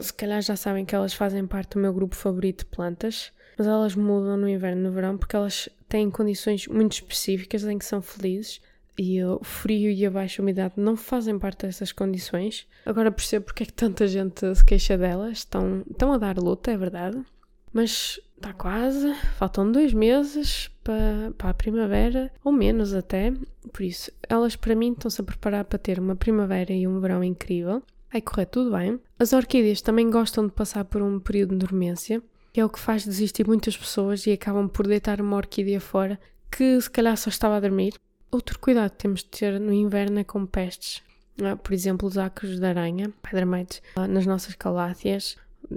Se 0.00 0.12
calhar 0.12 0.42
já 0.42 0.56
sabem 0.56 0.84
que 0.84 0.94
elas 0.94 1.14
fazem 1.14 1.46
parte 1.46 1.74
do 1.74 1.80
meu 1.80 1.94
grupo 1.94 2.14
favorito 2.14 2.58
de 2.58 2.66
plantas, 2.66 3.32
mas 3.56 3.66
elas 3.66 3.94
mudam 3.94 4.36
no 4.36 4.48
inverno 4.48 4.82
e 4.82 4.84
no 4.84 4.92
verão 4.92 5.16
porque 5.16 5.34
elas 5.34 5.70
têm 5.88 6.10
condições 6.10 6.66
muito 6.66 6.92
específicas 6.92 7.64
em 7.64 7.78
que 7.78 7.84
são 7.86 8.02
felizes 8.02 8.60
e 8.98 9.24
o 9.24 9.40
frio 9.42 9.90
e 9.90 10.04
a 10.04 10.10
baixa 10.10 10.42
umidade 10.42 10.74
não 10.76 10.94
fazem 10.96 11.38
parte 11.38 11.64
dessas 11.64 11.90
condições. 11.90 12.66
Agora 12.84 13.10
percebo 13.10 13.46
porque 13.46 13.62
é 13.62 13.66
que 13.66 13.72
tanta 13.72 14.06
gente 14.06 14.54
se 14.54 14.64
queixa 14.64 14.98
delas. 14.98 15.38
Estão, 15.38 15.82
estão 15.88 16.12
a 16.12 16.18
dar 16.18 16.36
luta, 16.36 16.72
é 16.72 16.76
verdade. 16.76 17.24
Mas 17.72 18.20
está 18.36 18.52
quase, 18.52 19.12
faltam 19.36 19.70
dois 19.70 19.92
meses 19.92 20.70
para, 20.82 21.32
para 21.36 21.50
a 21.50 21.54
primavera, 21.54 22.32
ou 22.44 22.52
menos 22.52 22.94
até. 22.94 23.32
Por 23.72 23.82
isso, 23.82 24.10
elas 24.28 24.56
para 24.56 24.74
mim 24.74 24.92
estão-se 24.92 25.20
a 25.20 25.24
preparar 25.24 25.64
para 25.64 25.78
ter 25.78 25.98
uma 25.98 26.16
primavera 26.16 26.72
e 26.72 26.86
um 26.86 27.00
verão 27.00 27.22
incrível. 27.22 27.82
Vai 28.10 28.22
correr 28.22 28.46
tudo 28.46 28.70
bem. 28.70 28.98
As 29.18 29.32
orquídeas 29.32 29.82
também 29.82 30.10
gostam 30.10 30.46
de 30.46 30.52
passar 30.52 30.84
por 30.84 31.02
um 31.02 31.20
período 31.20 31.50
de 31.50 31.66
dormência, 31.66 32.22
que 32.52 32.60
é 32.60 32.64
o 32.64 32.70
que 32.70 32.78
faz 32.78 33.04
desistir 33.04 33.46
muitas 33.46 33.76
pessoas 33.76 34.26
e 34.26 34.32
acabam 34.32 34.68
por 34.68 34.86
deitar 34.86 35.20
uma 35.20 35.36
orquídea 35.36 35.80
fora 35.80 36.18
que 36.50 36.80
se 36.80 36.90
calhar 36.90 37.16
só 37.16 37.28
estava 37.28 37.56
a 37.56 37.60
dormir 37.60 37.92
Outro 38.30 38.58
cuidado 38.58 38.90
que 38.90 38.98
temos 38.98 39.20
de 39.20 39.30
ter 39.30 39.58
no 39.58 39.72
inverno 39.72 40.18
é 40.18 40.24
com 40.24 40.44
pestes. 40.44 41.02
Ah, 41.42 41.56
por 41.56 41.72
exemplo, 41.72 42.06
os 42.06 42.18
acros 42.18 42.60
de 42.60 42.66
aranha, 42.66 43.10
pedra-mites, 43.22 43.80
ah, 43.96 44.06
nas 44.06 44.26
nossas 44.26 44.54
caláceas 44.54 45.36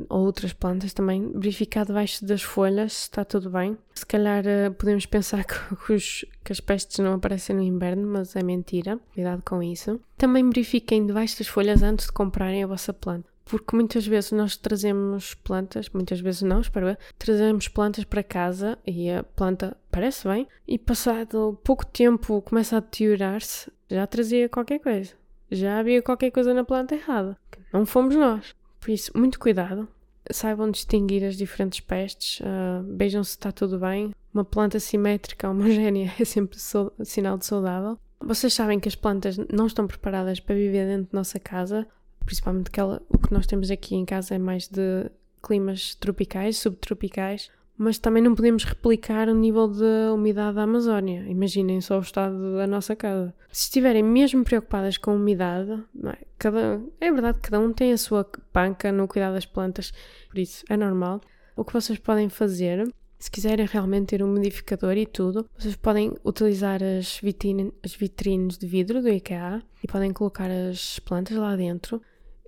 ou 0.09 0.25
outras 0.25 0.53
plantas 0.53 0.93
também, 0.93 1.31
verificar 1.33 1.85
debaixo 1.85 2.25
das 2.25 2.41
folhas 2.41 2.93
se 2.93 3.01
está 3.03 3.25
tudo 3.25 3.49
bem. 3.49 3.77
Se 3.93 4.05
calhar 4.05 4.43
ah, 4.47 4.71
podemos 4.71 5.05
pensar 5.05 5.43
que, 5.45 5.93
os, 5.93 6.25
que 6.43 6.51
as 6.51 6.59
pestes 6.59 6.99
não 6.99 7.13
aparecem 7.13 7.55
no 7.55 7.61
inverno, 7.61 8.07
mas 8.07 8.35
é 8.35 8.43
mentira. 8.43 8.99
Cuidado 9.13 9.43
com 9.43 9.61
isso. 9.61 9.99
Também 10.17 10.47
verifiquem 10.47 11.05
debaixo 11.05 11.37
das 11.37 11.47
folhas 11.47 11.83
antes 11.83 12.07
de 12.07 12.11
comprarem 12.11 12.63
a 12.63 12.67
vossa 12.67 12.93
planta 12.93 13.31
porque 13.43 13.75
muitas 13.75 14.07
vezes 14.07 14.31
nós 14.31 14.55
trazemos 14.55 15.33
plantas, 15.33 15.89
muitas 15.89 16.21
vezes 16.21 16.41
não, 16.41 16.61
espero 16.61 16.85
ver, 16.85 16.97
trazemos 17.19 17.67
plantas 17.67 18.05
para 18.05 18.23
casa 18.23 18.79
e 18.87 19.11
a 19.11 19.23
planta 19.23 19.75
parece 19.91 20.25
bem 20.25 20.47
e 20.65 20.79
passado 20.79 21.59
pouco 21.61 21.85
tempo 21.85 22.41
começa 22.43 22.77
a 22.77 22.79
deteriorar-se, 22.79 23.69
já 23.89 24.07
trazia 24.07 24.47
qualquer 24.47 24.79
coisa. 24.79 25.11
Já 25.51 25.79
havia 25.79 26.01
qualquer 26.01 26.31
coisa 26.31 26.53
na 26.53 26.63
planta 26.63 26.95
errada. 26.95 27.37
Não 27.73 27.85
fomos 27.85 28.15
nós. 28.15 28.55
Por 28.81 28.89
isso, 28.89 29.11
muito 29.15 29.39
cuidado. 29.39 29.87
Saibam 30.31 30.69
distinguir 30.71 31.23
as 31.23 31.37
diferentes 31.37 31.79
pestes, 31.79 32.39
uh, 32.41 32.83
vejam 32.97 33.23
se 33.23 33.31
está 33.31 33.51
tudo 33.51 33.79
bem. 33.79 34.13
Uma 34.33 34.43
planta 34.43 34.79
simétrica, 34.79 35.49
homogénea, 35.49 36.11
é 36.19 36.25
sempre 36.25 36.57
sinal 37.03 37.37
de 37.37 37.45
saudável. 37.45 37.97
Vocês 38.19 38.53
sabem 38.53 38.79
que 38.79 38.87
as 38.87 38.95
plantas 38.95 39.37
não 39.51 39.67
estão 39.67 39.87
preparadas 39.87 40.39
para 40.39 40.55
viver 40.55 40.85
dentro 40.87 41.11
da 41.11 41.19
nossa 41.19 41.39
casa, 41.39 41.87
principalmente 42.25 42.69
que 42.69 42.79
ela, 42.79 43.01
o 43.09 43.17
que 43.17 43.33
nós 43.33 43.47
temos 43.47 43.71
aqui 43.71 43.95
em 43.95 44.05
casa 44.05 44.35
é 44.35 44.37
mais 44.37 44.67
de 44.67 45.09
climas 45.41 45.95
tropicais, 45.95 46.57
subtropicais, 46.57 47.49
mas 47.81 47.97
também 47.97 48.21
não 48.21 48.35
podemos 48.35 48.63
replicar 48.63 49.27
o 49.27 49.33
nível 49.33 49.67
de 49.67 50.11
umidade 50.13 50.55
da 50.55 50.61
Amazónia. 50.61 51.25
Imaginem 51.27 51.81
só 51.81 51.97
o 51.97 52.01
estado 52.01 52.55
da 52.55 52.67
nossa 52.67 52.95
casa. 52.95 53.33
Se 53.51 53.63
estiverem 53.63 54.03
mesmo 54.03 54.43
preocupadas 54.43 54.99
com 54.99 55.09
a 55.09 55.13
umidade, 55.15 55.83
é? 56.05 56.17
Cada, 56.37 56.79
é 56.99 57.11
verdade 57.11 57.39
que 57.39 57.49
cada 57.49 57.59
um 57.59 57.73
tem 57.73 57.91
a 57.91 57.97
sua 57.97 58.23
panca 58.53 58.91
no 58.91 59.07
cuidar 59.07 59.31
das 59.31 59.47
plantas, 59.47 59.91
por 60.29 60.37
isso 60.37 60.63
é 60.69 60.77
normal. 60.77 61.21
O 61.55 61.65
que 61.65 61.73
vocês 61.73 61.97
podem 61.97 62.29
fazer, 62.29 62.87
se 63.17 63.31
quiserem 63.31 63.65
realmente 63.65 64.09
ter 64.09 64.21
um 64.23 64.29
umidificador 64.29 64.95
e 64.95 65.07
tudo, 65.07 65.49
vocês 65.57 65.75
podem 65.75 66.13
utilizar 66.23 66.83
as, 66.83 67.17
vitrine, 67.17 67.73
as 67.83 67.95
vitrines 67.95 68.59
de 68.59 68.67
vidro 68.67 69.01
do 69.01 69.09
IKEA 69.09 69.63
e 69.83 69.87
podem 69.87 70.13
colocar 70.13 70.51
as 70.51 70.99
plantas 70.99 71.35
lá 71.35 71.55
dentro 71.55 71.99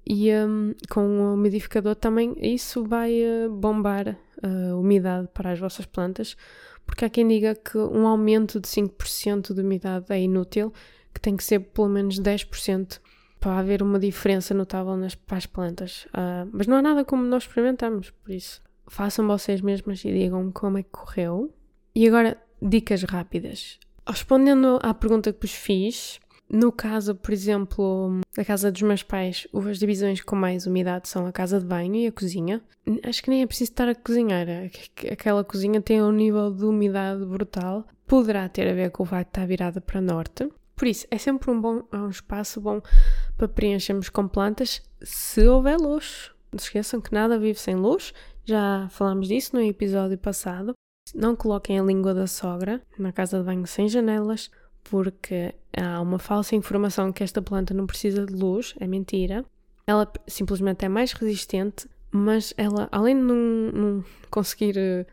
e 0.05 0.31
um, 0.33 0.73
com 0.89 1.01
o 1.01 1.33
umidificador 1.33 1.95
também 1.95 2.35
isso 2.41 2.83
vai 2.83 3.13
uh, 3.21 3.49
bombar 3.49 4.17
a 4.41 4.47
uh, 4.47 4.79
umidade 4.79 5.29
para 5.33 5.51
as 5.51 5.59
vossas 5.59 5.85
plantas, 5.85 6.35
porque 6.85 7.05
há 7.05 7.09
quem 7.09 7.27
diga 7.27 7.55
que 7.55 7.77
um 7.77 8.07
aumento 8.07 8.59
de 8.59 8.67
5% 8.67 9.53
de 9.53 9.61
umidade 9.61 10.05
é 10.09 10.19
inútil, 10.19 10.73
que 11.13 11.21
tem 11.21 11.37
que 11.37 11.43
ser 11.43 11.59
pelo 11.59 11.89
menos 11.89 12.19
10% 12.19 12.99
para 13.39 13.59
haver 13.59 13.81
uma 13.81 13.99
diferença 13.99 14.53
notável 14.53 14.95
nas, 14.97 15.15
para 15.15 15.37
as 15.37 15.45
plantas. 15.45 16.05
Uh, 16.05 16.49
mas 16.51 16.67
não 16.67 16.77
há 16.77 16.81
nada 16.81 17.05
como 17.05 17.23
nós 17.23 17.43
experimentamos, 17.43 18.09
por 18.09 18.31
isso 18.31 18.61
façam 18.87 19.27
vocês 19.27 19.61
mesmas 19.61 20.03
e 20.05 20.11
digam 20.11 20.51
como 20.51 20.77
é 20.77 20.83
que 20.83 20.89
correu. 20.89 21.53
E 21.95 22.07
agora, 22.07 22.37
dicas 22.61 23.03
rápidas. 23.03 23.79
Respondendo 24.07 24.79
à 24.81 24.93
pergunta 24.93 25.31
que 25.31 25.41
vos 25.41 25.55
fiz, 25.55 26.19
no 26.53 26.71
caso, 26.71 27.15
por 27.15 27.33
exemplo, 27.33 28.21
da 28.37 28.45
casa 28.45 28.71
dos 28.71 28.83
meus 28.83 29.01
pais, 29.01 29.47
as 29.51 29.79
divisões 29.79 30.21
com 30.21 30.35
mais 30.35 30.67
umidade 30.67 31.09
são 31.09 31.25
a 31.25 31.31
casa 31.31 31.59
de 31.59 31.65
banho 31.65 31.95
e 31.95 32.05
a 32.05 32.11
cozinha. 32.11 32.61
Acho 33.03 33.23
que 33.23 33.31
nem 33.31 33.41
é 33.41 33.47
preciso 33.47 33.71
estar 33.71 33.89
a 33.89 33.95
cozinhar. 33.95 34.45
Aquela 35.11 35.43
cozinha 35.43 35.81
tem 35.81 35.99
um 35.99 36.11
nível 36.11 36.51
de 36.51 36.63
umidade 36.63 37.25
brutal. 37.25 37.87
Poderá 38.05 38.47
ter 38.47 38.69
a 38.69 38.73
ver 38.75 38.91
com 38.91 39.01
o 39.01 39.05
facto 39.07 39.29
de 39.29 39.29
estar 39.31 39.47
virada 39.47 39.81
para 39.81 39.99
norte. 39.99 40.47
Por 40.75 40.87
isso, 40.87 41.07
é 41.09 41.17
sempre 41.17 41.49
um 41.49 41.59
bom 41.59 41.87
é 41.91 41.97
um 41.97 42.09
espaço 42.09 42.61
bom 42.61 42.79
para 43.35 43.47
preenchermos 43.47 44.09
com 44.09 44.27
plantas 44.27 44.83
se 45.01 45.47
houver 45.47 45.77
luz. 45.77 46.29
Não 46.51 46.59
se 46.59 46.65
esqueçam 46.65 47.01
que 47.01 47.11
nada 47.11 47.39
vive 47.39 47.57
sem 47.57 47.73
luz. 47.73 48.13
Já 48.45 48.87
falámos 48.91 49.27
disso 49.27 49.55
no 49.55 49.61
episódio 49.63 50.19
passado. 50.19 50.75
Não 51.15 51.35
coloquem 51.35 51.79
a 51.79 51.83
língua 51.83 52.13
da 52.13 52.27
sogra 52.27 52.79
na 52.99 53.11
casa 53.11 53.39
de 53.39 53.43
banho 53.43 53.65
sem 53.65 53.89
janelas 53.89 54.51
porque 54.83 55.53
há 55.75 56.01
uma 56.01 56.19
falsa 56.19 56.55
informação 56.55 57.11
que 57.11 57.23
esta 57.23 57.41
planta 57.41 57.73
não 57.73 57.87
precisa 57.87 58.25
de 58.25 58.33
luz, 58.33 58.75
é 58.79 58.87
mentira. 58.87 59.45
Ela 59.85 60.11
simplesmente 60.27 60.85
é 60.85 60.89
mais 60.89 61.11
resistente, 61.13 61.87
mas 62.11 62.53
ela, 62.57 62.87
além 62.91 63.17
de 63.17 63.23
não, 63.23 63.35
não 63.71 64.05
conseguir 64.29 64.77
eh, 64.77 65.05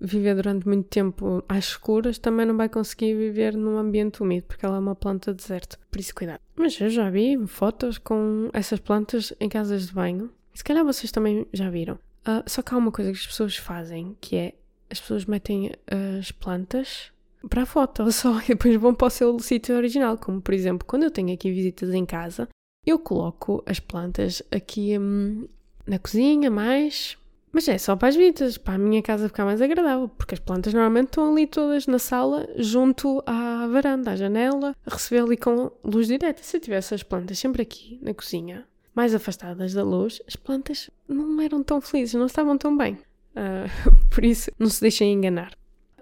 viver 0.00 0.34
durante 0.34 0.66
muito 0.66 0.88
tempo 0.88 1.44
às 1.48 1.64
escuras, 1.66 2.18
também 2.18 2.46
não 2.46 2.56
vai 2.56 2.68
conseguir 2.68 3.14
viver 3.14 3.56
num 3.56 3.76
ambiente 3.76 4.22
úmido, 4.22 4.46
porque 4.46 4.64
ela 4.64 4.76
é 4.76 4.78
uma 4.78 4.94
planta 4.94 5.32
de 5.32 5.42
deserto. 5.42 5.78
Por 5.90 6.00
isso, 6.00 6.14
cuidado. 6.14 6.40
Mas 6.56 6.80
eu 6.80 6.88
já 6.88 7.10
vi 7.10 7.36
fotos 7.46 7.98
com 7.98 8.48
essas 8.52 8.78
plantas 8.80 9.32
em 9.40 9.48
casas 9.48 9.88
de 9.88 9.92
banho. 9.92 10.30
Se 10.54 10.62
calhar 10.62 10.84
vocês 10.84 11.10
também 11.10 11.46
já 11.52 11.68
viram. 11.68 11.94
Uh, 12.26 12.42
só 12.46 12.62
que 12.62 12.72
há 12.72 12.78
uma 12.78 12.92
coisa 12.92 13.10
que 13.10 13.18
as 13.18 13.26
pessoas 13.26 13.56
fazem, 13.56 14.16
que 14.20 14.36
é 14.36 14.54
as 14.88 15.00
pessoas 15.00 15.24
metem 15.24 15.72
as 16.18 16.30
plantas 16.30 17.12
para 17.48 17.62
a 17.62 17.66
foto 17.66 18.10
só 18.12 18.40
e 18.40 18.48
depois 18.48 18.74
vão 18.76 18.94
para 18.94 19.06
o 19.06 19.10
seu 19.10 19.38
sítio 19.38 19.76
original. 19.76 20.18
Como 20.18 20.40
por 20.40 20.54
exemplo, 20.54 20.86
quando 20.86 21.04
eu 21.04 21.10
tenho 21.10 21.32
aqui 21.32 21.50
visitas 21.50 21.92
em 21.92 22.04
casa, 22.04 22.48
eu 22.86 22.98
coloco 22.98 23.62
as 23.66 23.80
plantas 23.80 24.42
aqui 24.50 24.98
hum, 24.98 25.48
na 25.86 25.98
cozinha 25.98 26.50
mais. 26.50 27.16
Mas 27.52 27.68
é 27.68 27.78
só 27.78 27.94
para 27.94 28.08
as 28.08 28.16
visitas, 28.16 28.58
para 28.58 28.74
a 28.74 28.78
minha 28.78 29.00
casa 29.00 29.28
ficar 29.28 29.44
mais 29.44 29.62
agradável, 29.62 30.08
porque 30.08 30.34
as 30.34 30.40
plantas 30.40 30.74
normalmente 30.74 31.06
estão 31.06 31.30
ali 31.30 31.46
todas 31.46 31.86
na 31.86 32.00
sala, 32.00 32.48
junto 32.56 33.22
à 33.24 33.68
varanda, 33.68 34.10
à 34.10 34.16
janela, 34.16 34.74
a 34.84 34.92
receber 34.92 35.22
ali 35.22 35.36
com 35.36 35.70
luz 35.84 36.08
direta. 36.08 36.42
Se 36.42 36.56
eu 36.56 36.60
tivesse 36.60 36.94
as 36.94 37.04
plantas 37.04 37.38
sempre 37.38 37.62
aqui 37.62 38.00
na 38.02 38.12
cozinha, 38.12 38.66
mais 38.92 39.14
afastadas 39.14 39.72
da 39.72 39.84
luz, 39.84 40.20
as 40.26 40.34
plantas 40.34 40.90
não 41.08 41.40
eram 41.40 41.62
tão 41.62 41.80
felizes, 41.80 42.14
não 42.14 42.26
estavam 42.26 42.58
tão 42.58 42.76
bem. 42.76 42.94
Uh, 43.34 43.70
por 44.10 44.24
isso, 44.24 44.50
não 44.58 44.68
se 44.68 44.80
deixem 44.80 45.12
enganar. 45.12 45.56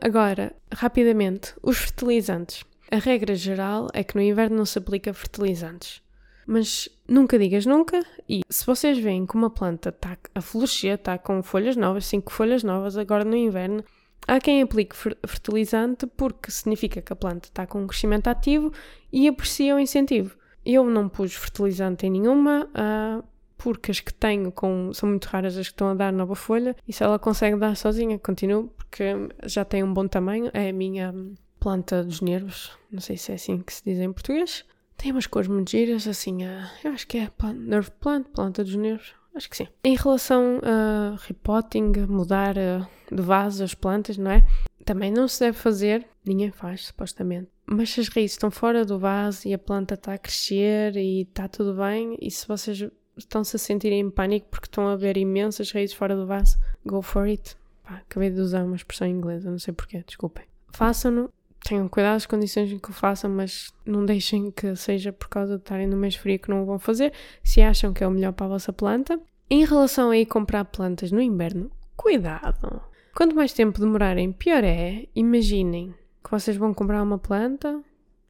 Agora, 0.04 0.52
rapidamente, 0.74 1.54
os 1.62 1.78
fertilizantes. 1.78 2.64
A 2.90 2.96
regra 2.96 3.36
geral 3.36 3.86
é 3.94 4.02
que 4.02 4.16
no 4.16 4.20
inverno 4.20 4.56
não 4.56 4.66
se 4.66 4.76
aplica 4.76 5.14
fertilizantes. 5.14 6.02
Mas 6.44 6.88
nunca 7.06 7.38
digas 7.38 7.64
nunca, 7.64 8.04
e 8.28 8.40
se 8.50 8.66
vocês 8.66 8.98
veem 8.98 9.24
que 9.24 9.36
uma 9.36 9.48
planta 9.48 9.90
está 9.90 10.18
a 10.34 10.40
florescer, 10.40 10.94
está 10.94 11.16
com 11.18 11.40
folhas 11.40 11.76
novas, 11.76 12.04
cinco 12.06 12.32
folhas 12.32 12.64
novas 12.64 12.96
agora 12.96 13.24
no 13.24 13.36
inverno, 13.36 13.84
há 14.26 14.40
quem 14.40 14.60
aplique 14.60 14.96
fertilizante 14.96 16.04
porque 16.08 16.50
significa 16.50 17.00
que 17.00 17.12
a 17.12 17.16
planta 17.16 17.46
está 17.46 17.64
com 17.64 17.80
um 17.80 17.86
crescimento 17.86 18.26
ativo 18.26 18.72
e 19.12 19.28
aprecia 19.28 19.76
o 19.76 19.78
incentivo. 19.78 20.36
Eu 20.66 20.84
não 20.84 21.08
pus 21.08 21.32
fertilizante 21.32 22.06
em 22.06 22.10
nenhuma, 22.10 22.68
uh, 22.74 23.24
porque 23.62 23.92
as 23.92 24.00
que 24.00 24.12
tenho 24.12 24.50
com, 24.50 24.92
são 24.92 25.08
muito 25.08 25.26
raras 25.26 25.56
as 25.56 25.68
que 25.68 25.72
estão 25.72 25.90
a 25.90 25.94
dar 25.94 26.12
nova 26.12 26.34
folha, 26.34 26.74
e 26.86 26.92
se 26.92 27.04
ela 27.04 27.16
consegue 27.16 27.56
dar 27.56 27.76
sozinha, 27.76 28.18
continuo, 28.18 28.68
porque 28.76 29.04
já 29.44 29.64
tem 29.64 29.84
um 29.84 29.94
bom 29.94 30.08
tamanho, 30.08 30.50
é 30.52 30.70
a 30.70 30.72
minha 30.72 31.14
planta 31.60 32.02
dos 32.02 32.20
nervos, 32.20 32.72
não 32.90 33.00
sei 33.00 33.16
se 33.16 33.30
é 33.30 33.36
assim 33.36 33.60
que 33.60 33.72
se 33.72 33.84
diz 33.84 34.00
em 34.00 34.12
português. 34.12 34.64
Tem 34.96 35.12
umas 35.12 35.26
cores 35.26 35.48
muito 35.48 35.70
giras, 35.70 36.08
assim, 36.08 36.44
uh, 36.44 36.68
eu 36.82 36.92
acho 36.92 37.06
que 37.06 37.18
é 37.18 37.30
plant, 37.30 37.56
nerve 37.56 37.90
plant, 38.00 38.26
planta 38.34 38.64
dos 38.64 38.74
nervos, 38.74 39.14
acho 39.32 39.48
que 39.48 39.56
sim. 39.56 39.68
Em 39.84 39.94
relação 39.94 40.60
a 40.62 41.16
repotting, 41.24 41.92
mudar 42.08 42.54
de 42.54 43.22
vaso 43.22 43.62
as 43.62 43.74
plantas, 43.74 44.18
não 44.18 44.32
é? 44.32 44.44
Também 44.84 45.12
não 45.12 45.28
se 45.28 45.38
deve 45.38 45.56
fazer, 45.56 46.04
ninguém 46.24 46.50
faz, 46.50 46.86
supostamente. 46.86 47.48
Mas 47.64 47.90
se 47.90 48.00
as 48.00 48.08
raízes 48.08 48.32
estão 48.32 48.50
fora 48.50 48.84
do 48.84 48.98
vaso 48.98 49.46
e 49.46 49.54
a 49.54 49.58
planta 49.58 49.94
está 49.94 50.14
a 50.14 50.18
crescer 50.18 50.96
e 50.96 51.22
está 51.22 51.46
tudo 51.46 51.74
bem, 51.74 52.16
e 52.20 52.28
se 52.28 52.46
vocês 52.46 52.84
estão-se 53.16 53.56
a 53.56 53.58
sentir 53.58 53.92
em 53.92 54.10
pânico 54.10 54.48
porque 54.50 54.66
estão 54.66 54.88
a 54.88 54.96
ver 54.96 55.16
imensas 55.16 55.70
raízes 55.70 55.94
fora 55.94 56.16
do 56.16 56.26
vaso, 56.26 56.56
go 56.84 57.02
for 57.02 57.24
it. 57.24 57.56
Pá, 57.82 57.96
acabei 57.96 58.30
de 58.30 58.40
usar 58.40 58.64
uma 58.64 58.76
expressão 58.76 59.06
inglesa, 59.06 59.50
não 59.50 59.58
sei 59.58 59.74
porquê, 59.74 60.02
desculpem. 60.06 60.44
Façam-no 60.72 61.30
tenham 61.64 61.88
cuidado 61.88 62.14
das 62.14 62.26
condições 62.26 62.70
em 62.72 62.78
que 62.78 62.90
o 62.90 62.92
façam, 62.92 63.30
mas 63.30 63.72
não 63.86 64.04
deixem 64.04 64.50
que 64.50 64.74
seja 64.76 65.12
por 65.12 65.28
causa 65.28 65.56
de 65.56 65.62
estarem 65.62 65.86
no 65.86 65.96
mês 65.96 66.16
frio 66.16 66.38
que 66.38 66.50
não 66.50 66.62
o 66.62 66.66
vão 66.66 66.78
fazer, 66.78 67.12
se 67.42 67.60
acham 67.60 67.92
que 67.92 68.02
é 68.02 68.06
o 68.06 68.10
melhor 68.10 68.32
para 68.32 68.46
a 68.46 68.50
vossa 68.50 68.72
planta. 68.72 69.20
Em 69.48 69.64
relação 69.64 70.10
a 70.10 70.16
ir 70.16 70.26
comprar 70.26 70.64
plantas 70.64 71.12
no 71.12 71.20
inverno, 71.20 71.70
cuidado! 71.96 72.82
Quanto 73.14 73.36
mais 73.36 73.52
tempo 73.52 73.78
demorarem, 73.78 74.32
pior 74.32 74.64
é. 74.64 75.06
Imaginem 75.14 75.94
que 76.24 76.30
vocês 76.30 76.56
vão 76.56 76.72
comprar 76.72 77.02
uma 77.02 77.18
planta 77.18 77.80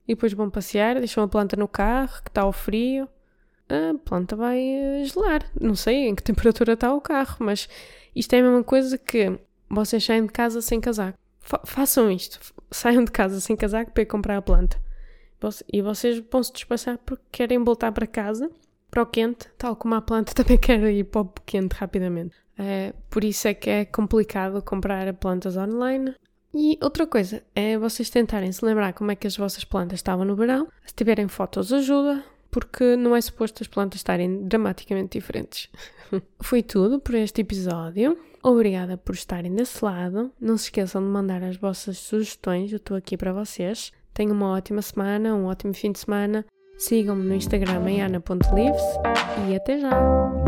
e 0.07 0.15
depois 0.15 0.33
vão 0.33 0.51
passear, 0.51 0.97
deixam 0.97 1.23
a 1.23 1.29
planta 1.29 1.57
no 1.57 1.69
carro, 1.69 2.23
que 2.23 2.29
está 2.29 2.43
ao 2.43 2.53
frio. 2.53 3.09
A 3.73 3.99
planta 4.05 4.37
vai 4.37 4.61
eh, 4.61 5.05
gelar. 5.05 5.43
Não 5.59 5.75
sei 5.75 6.09
em 6.09 6.15
que 6.15 6.23
temperatura 6.23 6.75
está 6.75 6.95
o 6.95 7.01
carro, 7.01 7.37
mas 7.41 7.69
isto 8.15 8.35
é 8.35 8.41
a 8.41 8.43
mesma 8.43 8.63
coisa 8.63 8.99
que 8.99 9.39
vocês 9.69 10.05
saem 10.05 10.27
de 10.27 10.33
casa 10.33 10.61
sem 10.61 10.81
casaco. 10.81 11.19
Fa 11.41 11.61
façam 11.65 12.11
isto 12.11 12.39
saiam 12.71 13.05
de 13.05 13.11
casa 13.11 13.41
sem 13.41 13.55
casaco 13.55 13.93
para 13.93 14.03
ir 14.03 14.07
comprar 14.07 14.37
a 14.37 14.43
planta. 14.43 14.81
E 15.73 15.83
vocês 15.83 16.23
vão 16.31 16.43
se 16.43 16.53
despachar 16.53 16.99
porque 16.99 17.25
querem 17.33 17.63
voltar 17.63 17.91
para 17.93 18.07
casa, 18.07 18.51
para 18.91 19.03
o 19.03 19.07
quente, 19.07 19.49
tal 19.59 19.75
como 19.75 19.95
a 19.95 20.01
planta 20.01 20.33
também 20.35 20.59
quer 20.59 20.81
ir 20.85 21.05
para 21.05 21.23
o 21.23 21.33
quente 21.45 21.75
rapidamente. 21.75 22.37
É, 22.57 22.95
por 23.11 23.25
isso 23.25 23.49
é 23.49 23.55
que 23.55 23.69
é 23.69 23.85
complicado 23.85 24.63
comprar 24.63 25.13
plantas 25.15 25.57
online. 25.57 26.15
E 26.55 26.79
outra 26.83 27.07
coisa 27.07 27.43
é 27.55 27.79
vocês 27.79 28.11
tentarem 28.11 28.53
se 28.53 28.65
lembrar 28.65 28.93
como 28.93 29.11
é 29.11 29.17
que 29.17 29.27
as 29.27 29.37
vossas 29.37 29.65
plantas 29.65 29.99
estavam 29.99 30.25
no 30.25 30.37
verão. 30.37 30.69
Se 30.85 30.95
tiverem 30.95 31.27
fotos, 31.27 31.73
ajuda, 31.73 32.23
porque 32.53 32.95
não 32.97 33.17
é 33.17 33.21
suposto 33.21 33.63
as 33.63 33.67
plantas 33.67 34.01
estarem 34.01 34.45
dramaticamente 34.45 35.19
diferentes. 35.19 35.71
Foi 36.39 36.63
tudo 36.63 37.01
por 37.01 37.15
este 37.15 37.41
episódio. 37.41 38.17
Obrigada 38.43 38.97
por 38.99 39.15
estarem 39.15 39.53
desse 39.55 39.83
lado. 39.83 40.31
Não 40.39 40.57
se 40.59 40.65
esqueçam 40.65 41.03
de 41.03 41.09
mandar 41.09 41.43
as 41.43 41.57
vossas 41.57 41.97
sugestões, 41.99 42.71
eu 42.71 42.77
estou 42.77 42.97
aqui 42.97 43.17
para 43.17 43.33
vocês. 43.33 43.91
Tenham 44.13 44.35
uma 44.35 44.51
ótima 44.51 44.83
semana, 44.83 45.35
um 45.35 45.47
ótimo 45.47 45.73
fim 45.73 45.91
de 45.91 46.01
semana. 46.01 46.45
Sigam-me 46.77 47.25
no 47.25 47.35
Instagram 47.35 47.89
em 47.89 48.03
ana.lives 48.03 48.83
e 49.49 49.57
até 49.57 49.81
já! 49.81 50.42